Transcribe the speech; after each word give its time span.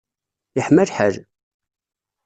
Yeḥma 0.55 0.83
lḥal. 0.89 1.15